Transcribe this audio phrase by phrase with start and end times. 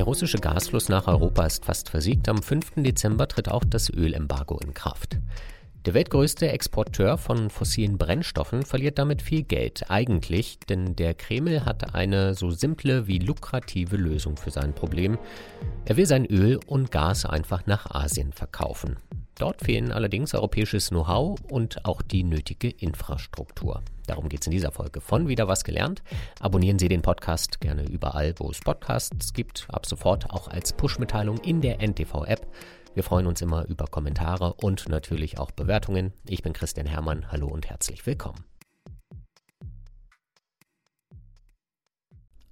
[0.00, 2.26] Der russische Gasfluss nach Europa ist fast versiegt.
[2.30, 2.76] Am 5.
[2.76, 5.18] Dezember tritt auch das Ölembargo in Kraft.
[5.84, 9.90] Der weltgrößte Exporteur von fossilen Brennstoffen verliert damit viel Geld.
[9.90, 15.18] Eigentlich, denn der Kreml hat eine so simple wie lukrative Lösung für sein Problem.
[15.84, 18.96] Er will sein Öl und Gas einfach nach Asien verkaufen.
[19.40, 23.82] Dort fehlen allerdings europäisches Know-how und auch die nötige Infrastruktur.
[24.06, 26.02] Darum geht es in dieser Folge von Wieder was gelernt.
[26.40, 29.66] Abonnieren Sie den Podcast gerne überall, wo es Podcasts gibt.
[29.70, 32.46] Ab sofort auch als Push-Mitteilung in der NTV-App.
[32.92, 36.12] Wir freuen uns immer über Kommentare und natürlich auch Bewertungen.
[36.28, 37.32] Ich bin Christian Hermann.
[37.32, 38.44] Hallo und herzlich willkommen.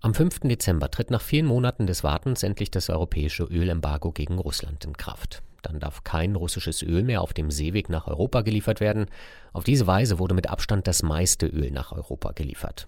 [0.01, 0.41] Am 5.
[0.45, 5.43] Dezember tritt nach vielen Monaten des Wartens endlich das europäische Ölembargo gegen Russland in Kraft.
[5.63, 9.07] Dann darf kein russisches Öl mehr auf dem Seeweg nach Europa geliefert werden.
[9.53, 12.87] Auf diese Weise wurde mit Abstand das meiste Öl nach Europa geliefert.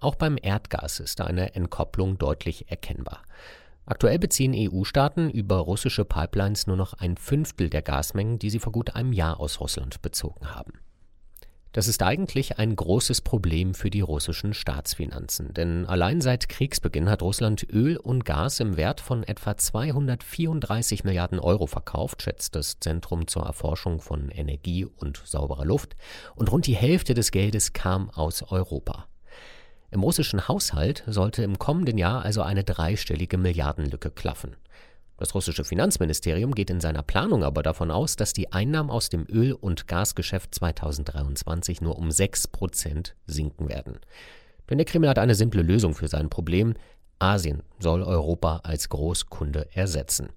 [0.00, 3.22] Auch beim Erdgas ist eine Entkopplung deutlich erkennbar.
[3.84, 8.72] Aktuell beziehen EU-Staaten über russische Pipelines nur noch ein Fünftel der Gasmengen, die sie vor
[8.72, 10.74] gut einem Jahr aus Russland bezogen haben.
[11.72, 17.22] Das ist eigentlich ein großes Problem für die russischen Staatsfinanzen, denn allein seit Kriegsbeginn hat
[17.22, 23.26] Russland Öl und Gas im Wert von etwa 234 Milliarden Euro verkauft, schätzt das Zentrum
[23.26, 25.96] zur Erforschung von Energie und sauberer Luft,
[26.34, 29.06] und rund die Hälfte des Geldes kam aus Europa.
[29.90, 34.56] Im russischen Haushalt sollte im kommenden Jahr also eine dreistellige Milliardenlücke klaffen.
[35.22, 39.24] Das russische Finanzministerium geht in seiner Planung aber davon aus, dass die Einnahmen aus dem
[39.30, 44.00] Öl- und Gasgeschäft 2023 nur um 6 Prozent sinken werden.
[44.68, 46.74] Denn der Kreml hat eine simple Lösung für sein Problem.
[47.20, 50.30] Asien soll Europa als Großkunde ersetzen.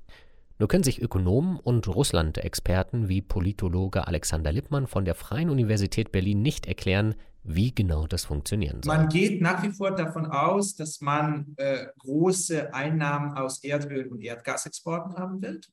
[0.59, 6.43] Nur können sich Ökonomen und Russland-Experten wie Politologe Alexander Lippmann von der Freien Universität Berlin
[6.43, 8.95] nicht erklären, wie genau das funktionieren soll.
[8.95, 14.21] Man geht nach wie vor davon aus, dass man äh, große Einnahmen aus Erdöl- und
[14.21, 15.69] Erdgasexporten haben wird.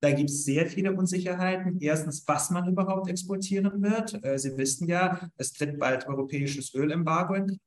[0.00, 1.78] Da gibt es sehr viele Unsicherheiten.
[1.80, 4.24] Erstens, was man überhaupt exportieren wird.
[4.24, 7.60] Äh, Sie wissen ja, es tritt bald europäisches Ölembargo in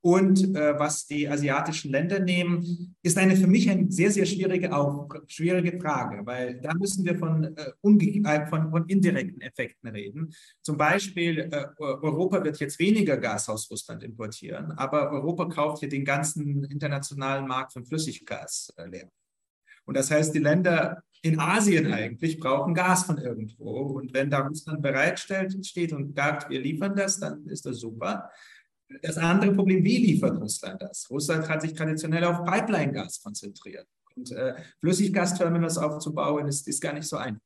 [0.00, 4.74] und äh, was die asiatischen Länder nehmen, ist eine für mich eine sehr, sehr schwierige,
[4.74, 10.32] auch, schwierige Frage, weil da müssen wir von, äh, äh, von, von, indirekten Effekten reden.
[10.62, 15.88] Zum Beispiel, äh, Europa wird jetzt weniger Gas aus Russland importieren, aber Europa kauft hier
[15.88, 19.10] den ganzen internationalen Markt von Flüssiggas äh, leer.
[19.84, 23.70] Und das heißt, die Länder in Asien eigentlich brauchen Gas von irgendwo.
[23.70, 28.30] Und wenn da Russland bereitstellt, steht und sagt, wir liefern das, dann ist das super.
[29.02, 31.08] Das andere Problem, wie liefert Russland das?
[31.10, 33.86] Russland hat sich traditionell auf Pipeline-Gas konzentriert.
[34.16, 37.40] Und äh, Flüssiggasterminals aufzubauen, ist, ist gar nicht so einfach.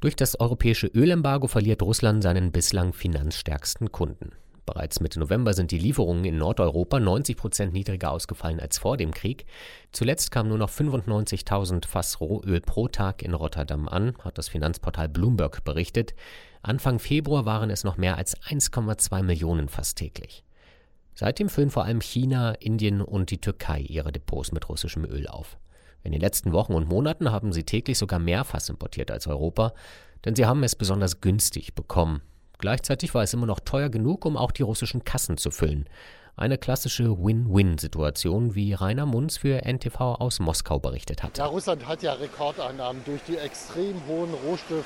[0.00, 4.32] Durch das europäische Ölembargo verliert Russland seinen bislang finanzstärksten Kunden.
[4.64, 9.12] Bereits Mitte November sind die Lieferungen in Nordeuropa 90 Prozent niedriger ausgefallen als vor dem
[9.12, 9.46] Krieg.
[9.92, 15.08] Zuletzt kamen nur noch 95.000 Fass Rohöl pro Tag in Rotterdam an, hat das Finanzportal
[15.08, 16.14] Bloomberg berichtet.
[16.60, 20.44] Anfang Februar waren es noch mehr als 1,2 Millionen Fass täglich.
[21.20, 25.58] Seitdem füllen vor allem China, Indien und die Türkei ihre Depots mit russischem Öl auf.
[26.04, 29.74] In den letzten Wochen und Monaten haben sie täglich sogar mehr Fass importiert als Europa,
[30.24, 32.22] denn sie haben es besonders günstig bekommen.
[32.58, 35.88] Gleichzeitig war es immer noch teuer genug, um auch die russischen Kassen zu füllen.
[36.36, 41.36] Eine klassische Win-Win-Situation, wie Rainer Munz für NTV aus Moskau berichtet hat.
[41.38, 44.84] Ja, Russland hat ja Rekordeinnahmen durch die extrem hohen Rohstoff-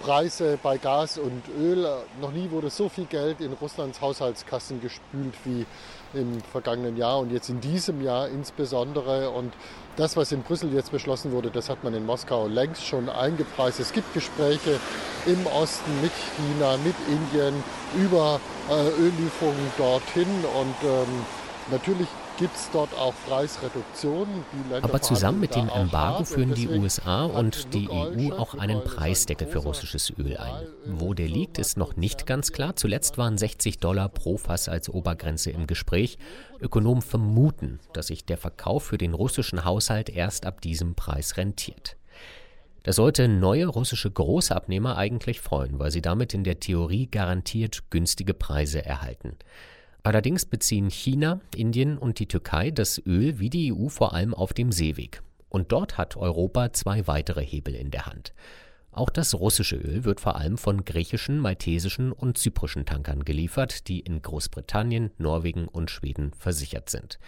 [0.00, 1.86] Preise bei Gas und Öl.
[2.20, 5.66] Noch nie wurde so viel Geld in Russlands Haushaltskassen gespült wie
[6.14, 9.30] im vergangenen Jahr und jetzt in diesem Jahr insbesondere.
[9.30, 9.52] Und
[9.96, 13.80] das, was in Brüssel jetzt beschlossen wurde, das hat man in Moskau längst schon eingepreist.
[13.80, 14.78] Es gibt Gespräche
[15.26, 17.62] im Osten mit China, mit Indien
[17.96, 18.40] über
[18.70, 21.24] äh, Öllieferungen dorthin und ähm,
[21.70, 24.44] natürlich gibt es dort auch Preisreduktionen.
[24.82, 29.58] Aber zusammen mit dem Embargo führen die USA und die EU auch einen Preisdeckel für
[29.58, 30.66] russisches Öl ein.
[30.86, 32.76] Wo der liegt, ist noch nicht ganz klar.
[32.76, 36.18] Zuletzt waren 60 Dollar pro Fass als Obergrenze im Gespräch.
[36.60, 41.96] Ökonomen vermuten, dass sich der Verkauf für den russischen Haushalt erst ab diesem Preis rentiert.
[42.82, 48.32] Das sollte neue russische Großabnehmer eigentlich freuen, weil sie damit in der Theorie garantiert günstige
[48.32, 49.36] Preise erhalten.
[50.06, 54.52] Allerdings beziehen China, Indien und die Türkei das Öl wie die EU vor allem auf
[54.52, 55.20] dem Seeweg.
[55.48, 58.32] Und dort hat Europa zwei weitere Hebel in der Hand.
[58.92, 63.98] Auch das russische Öl wird vor allem von griechischen, maltesischen und zyprischen Tankern geliefert, die
[63.98, 67.18] in Großbritannien, Norwegen und Schweden versichert sind.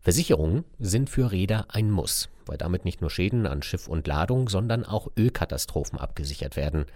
[0.00, 4.48] Versicherungen sind für Räder ein Muss, weil damit nicht nur Schäden an Schiff und Ladung,
[4.48, 6.86] sondern auch Ölkatastrophen abgesichert werden.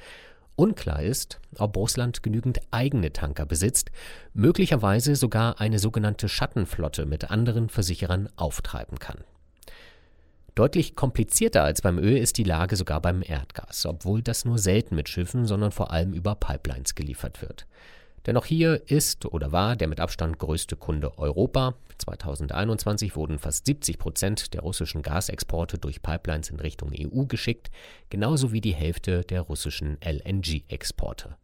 [0.59, 3.93] Unklar ist, ob Russland genügend eigene Tanker besitzt,
[4.35, 9.19] möglicherweise sogar eine sogenannte Schattenflotte mit anderen Versicherern auftreiben kann.
[10.57, 14.97] Deutlich komplizierter als beim Öl ist die Lage sogar beim Erdgas, obwohl das nur selten
[14.97, 17.69] mit Schiffen, sondern vor allem über Pipelines geliefert wird.
[18.29, 21.77] Denn auch hier ist oder war der mit Abstand größte Kunde Europa.
[21.97, 27.71] 2021 wurden fast 70 Prozent der russischen Gasexporte durch Pipelines in Richtung EU geschickt,
[28.11, 31.39] genauso wie die Hälfte der russischen LNG-Exporte.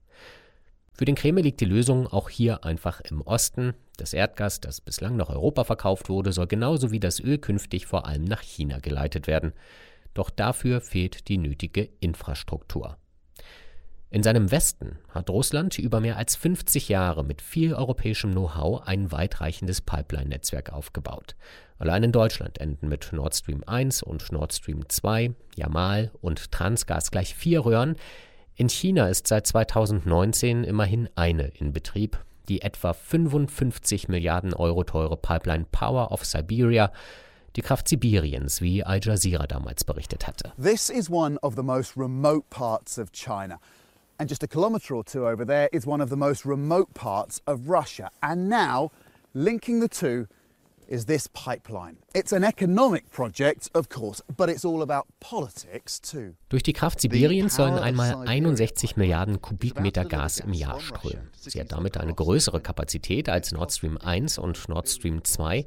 [0.92, 3.72] Für den Kreml liegt die Lösung auch hier einfach im Osten.
[3.96, 8.06] Das Erdgas, das bislang nach Europa verkauft wurde, soll genauso wie das Öl künftig vor
[8.06, 9.54] allem nach China geleitet werden.
[10.12, 12.98] Doch dafür fehlt die nötige Infrastruktur.
[14.14, 19.11] In seinem Westen hat Russland über mehr als 50 Jahre mit viel europäischem Know-how ein
[19.11, 21.34] weitreichendes Pipeline-Netzwerk aufgebaut.
[21.81, 27.11] Allein in Deutschland enden mit Nord Stream 1 und Nord Stream 2, Jamal und Transgas
[27.11, 27.96] gleich vier Röhren.
[28.55, 35.17] In China ist seit 2019 immerhin eine in Betrieb, die etwa 55 Milliarden Euro teure
[35.17, 36.93] Pipeline Power of Siberia
[37.56, 40.52] die Kraft Sibiriens, wie Al Jazeera damals berichtet hatte.
[40.56, 43.58] This is one of the most remote parts of China.
[44.19, 47.40] And just a kilometre or two over there is one of the most remote parts
[47.46, 48.11] of Russia.
[48.22, 48.90] And now,
[49.34, 50.26] linking the two
[50.88, 51.96] is this pipeline.
[52.14, 56.34] It's an economic project, of course, but it's all about politics too.
[56.49, 61.31] Durch die Kraft Sibiriens sollen einmal 61 Milliarden Kubikmeter Gas im Jahr strömen.
[61.37, 65.67] Sie hat damit eine größere Kapazität als Nord Stream 1 und Nord Stream 2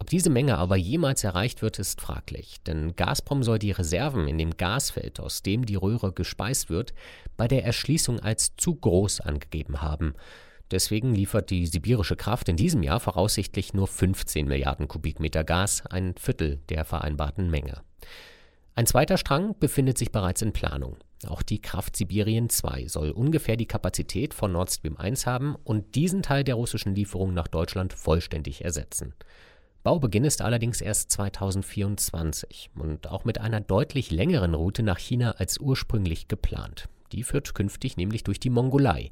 [0.00, 4.38] ob diese Menge aber jemals erreicht wird, ist fraglich, denn Gazprom soll die Reserven in
[4.38, 6.94] dem Gasfeld, aus dem die Röhre gespeist wird,
[7.36, 10.14] bei der Erschließung als zu groß angegeben haben.
[10.70, 16.14] Deswegen liefert die sibirische Kraft in diesem Jahr voraussichtlich nur 15 Milliarden Kubikmeter Gas, ein
[16.16, 17.82] Viertel der vereinbarten Menge.
[18.74, 20.96] Ein zweiter Strang befindet sich bereits in Planung.
[21.26, 25.94] Auch die Kraft Sibirien 2 soll ungefähr die Kapazität von Nord Stream 1 haben und
[25.94, 29.14] diesen Teil der russischen Lieferung nach Deutschland vollständig ersetzen.
[29.82, 35.58] Baubeginn ist allerdings erst 2024 und auch mit einer deutlich längeren Route nach China als
[35.58, 36.88] ursprünglich geplant.
[37.12, 39.10] Die führt künftig nämlich durch die Mongolei.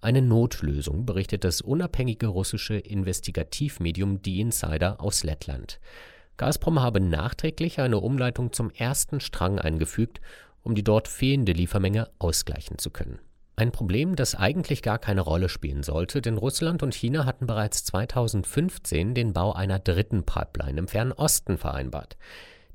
[0.00, 5.78] Eine Notlösung, berichtet das unabhängige russische Investigativmedium Die Insider aus Lettland.
[6.38, 10.20] Gazprom habe nachträglich eine Umleitung zum ersten Strang eingefügt,
[10.62, 13.20] um die dort fehlende Liefermenge ausgleichen zu können.
[13.60, 17.84] Ein Problem, das eigentlich gar keine Rolle spielen sollte, denn Russland und China hatten bereits
[17.84, 22.16] 2015 den Bau einer dritten Pipeline im Fernen Osten vereinbart.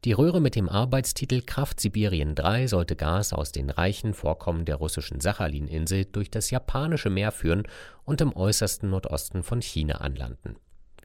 [0.04, 4.76] Die Röhre mit dem Arbeitstitel Kraft Sibirien 3 sollte Gas aus den reichen Vorkommen der
[4.76, 7.64] russischen Sachalin-Insel durch das japanische Meer führen
[8.04, 10.56] und im äußersten Nordosten von China anlanden.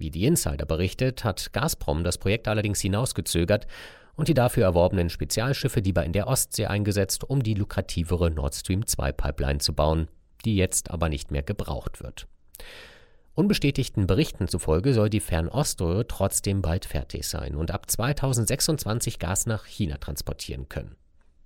[0.00, 3.66] Wie die Insider berichtet, hat Gazprom das Projekt allerdings hinausgezögert
[4.16, 8.86] und die dafür erworbenen Spezialschiffe lieber in der Ostsee eingesetzt, um die lukrativere Nord Stream
[8.86, 10.08] 2 Pipeline zu bauen,
[10.46, 12.26] die jetzt aber nicht mehr gebraucht wird.
[13.34, 19.66] Unbestätigten Berichten zufolge soll die Fernoströhre trotzdem bald fertig sein und ab 2026 Gas nach
[19.66, 20.96] China transportieren können.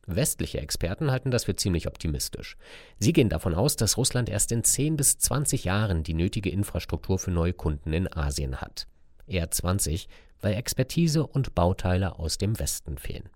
[0.06, 2.56] Westliche Experten halten das für ziemlich optimistisch.
[2.98, 7.18] Sie gehen davon aus, dass Russland erst in 10 bis 20 Jahren die nötige Infrastruktur
[7.18, 8.86] für neue Kunden in Asien hat.
[9.26, 10.08] Eher 20,
[10.40, 13.30] weil Expertise und Bauteile aus dem Westen fehlen.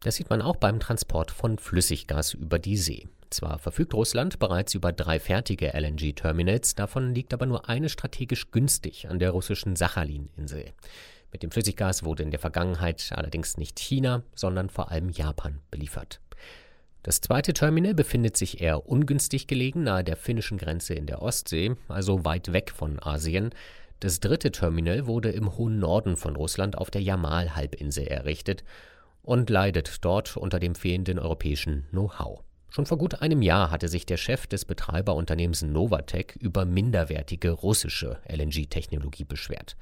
[0.00, 3.08] Das sieht man auch beim Transport von Flüssiggas über die See.
[3.30, 9.08] Zwar verfügt Russland bereits über drei fertige LNG-Terminals, davon liegt aber nur eine strategisch günstig
[9.08, 10.72] an der russischen Sachalin-Insel.
[11.32, 16.20] Mit dem Flüssiggas wurde in der Vergangenheit allerdings nicht China, sondern vor allem Japan beliefert.
[17.02, 21.74] Das zweite Terminal befindet sich eher ungünstig gelegen nahe der finnischen Grenze in der Ostsee,
[21.88, 23.50] also weit weg von Asien.
[24.00, 28.64] Das dritte Terminal wurde im hohen Norden von Russland auf der Jamal-Halbinsel errichtet
[29.22, 32.42] und leidet dort unter dem fehlenden europäischen Know-how.
[32.70, 38.18] Schon vor gut einem Jahr hatte sich der Chef des Betreiberunternehmens Novatec über minderwertige russische
[38.28, 39.76] LNG-Technologie beschwert.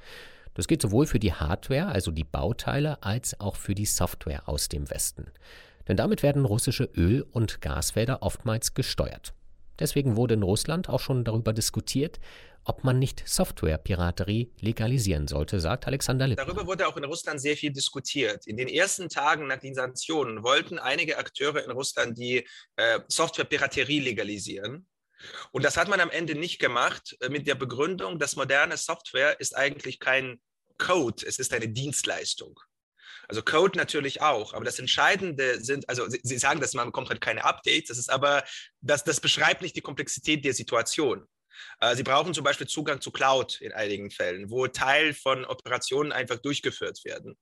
[0.57, 4.69] Das geht sowohl für die Hardware, also die Bauteile, als auch für die Software aus
[4.69, 5.31] dem Westen.
[5.87, 9.35] Denn damit werden russische Öl- und Gasfelder oftmals gesteuert.
[9.79, 12.19] Deswegen wurde in Russland auch schon darüber diskutiert,
[12.63, 16.47] ob man nicht Softwarepiraterie legalisieren sollte, sagt Alexander Lippmann.
[16.47, 18.47] Darüber wurde auch in Russland sehr viel diskutiert.
[18.47, 22.47] In den ersten Tagen nach den Sanktionen wollten einige Akteure in Russland die
[22.77, 24.87] äh, Softwarepiraterie legalisieren.
[25.51, 29.39] Und das hat man am Ende nicht gemacht äh, mit der Begründung, dass moderne Software
[29.39, 30.39] ist eigentlich kein
[30.77, 32.59] Code, es ist eine Dienstleistung.
[33.27, 37.09] Also Code natürlich auch, aber das Entscheidende sind, also Sie, Sie sagen, dass man bekommt
[37.09, 38.43] halt keine Updates, das ist aber,
[38.81, 41.27] das, das beschreibt nicht die Komplexität der Situation.
[41.81, 46.11] Äh, Sie brauchen zum Beispiel Zugang zu Cloud in einigen Fällen, wo Teil von Operationen
[46.11, 47.37] einfach durchgeführt werden.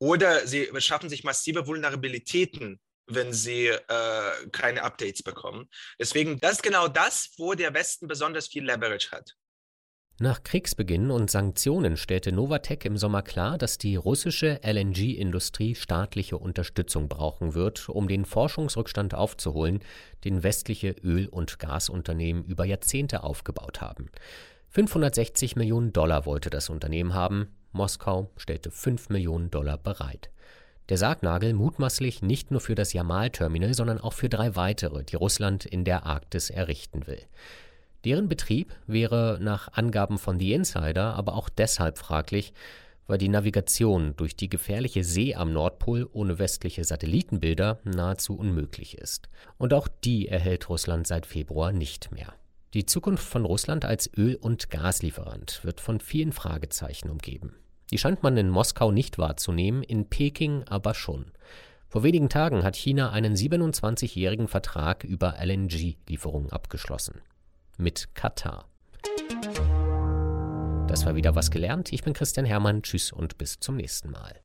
[0.00, 2.80] Oder Sie schaffen sich massive Vulnerabilitäten
[3.10, 5.68] wenn sie äh, keine Updates bekommen.
[5.98, 9.34] Deswegen, das ist genau das, wo der Westen besonders viel Leverage hat.
[10.20, 17.08] Nach Kriegsbeginn und Sanktionen stellte Novatec im Sommer klar, dass die russische LNG-Industrie staatliche Unterstützung
[17.08, 19.78] brauchen wird, um den Forschungsrückstand aufzuholen,
[20.24, 24.10] den westliche Öl- und Gasunternehmen über Jahrzehnte aufgebaut haben.
[24.70, 30.30] 560 Millionen Dollar wollte das Unternehmen haben, Moskau stellte 5 Millionen Dollar bereit.
[30.88, 35.64] Der Sargnagel mutmaßlich nicht nur für das Jamal-Terminal, sondern auch für drei weitere, die Russland
[35.64, 37.22] in der Arktis errichten will.
[38.04, 42.52] Deren Betrieb wäre nach Angaben von The Insider aber auch deshalb fraglich,
[43.08, 49.28] weil die Navigation durch die gefährliche See am Nordpol ohne westliche Satellitenbilder nahezu unmöglich ist.
[49.56, 52.34] Und auch die erhält Russland seit Februar nicht mehr.
[52.74, 57.56] Die Zukunft von Russland als Öl- und Gaslieferant wird von vielen Fragezeichen umgeben.
[57.90, 61.32] Die scheint man in Moskau nicht wahrzunehmen, in Peking aber schon.
[61.88, 67.22] Vor wenigen Tagen hat China einen 27-jährigen Vertrag über LNG-Lieferungen abgeschlossen
[67.78, 68.68] mit Katar.
[70.88, 71.92] Das war wieder was gelernt.
[71.92, 72.82] Ich bin Christian Hermann.
[72.82, 74.34] Tschüss und bis zum nächsten Mal.